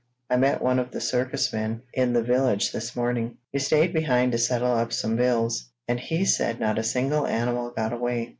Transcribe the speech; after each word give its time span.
"I 0.31 0.35
met 0.35 0.63
one 0.63 0.79
of 0.79 0.89
the 0.89 0.99
circus 0.99 1.53
men 1.53 1.83
in 1.93 2.13
the 2.13 2.23
village 2.23 2.71
this 2.71 2.95
morning. 2.95 3.37
He 3.51 3.59
stayed 3.59 3.93
behind 3.93 4.31
to 4.31 4.39
settle 4.39 4.71
up 4.73 4.91
some 4.91 5.15
bills, 5.15 5.69
and 5.87 5.99
he 5.99 6.25
said 6.25 6.59
not 6.59 6.79
a 6.79 6.83
single 6.83 7.27
animal 7.27 7.69
got 7.69 7.93
away. 7.93 8.29